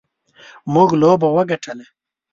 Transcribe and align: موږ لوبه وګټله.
موږ 0.73 0.89
لوبه 1.01 1.27
وګټله. 1.35 1.85